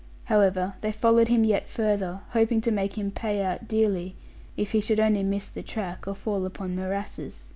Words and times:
However, 0.23 0.73
they 0.81 0.91
followed 0.91 1.27
him 1.27 1.43
yet 1.43 1.69
farther; 1.69 2.21
hoping 2.29 2.59
to 2.61 2.71
make 2.71 2.97
him 2.97 3.11
pay 3.11 3.43
out 3.43 3.67
dearly, 3.67 4.15
if 4.57 4.71
he 4.71 4.81
should 4.81 4.99
only 4.99 5.21
miss 5.21 5.47
the 5.47 5.61
track, 5.61 6.07
or 6.07 6.15
fall 6.15 6.47
upon 6.47 6.75
morasses. 6.75 7.49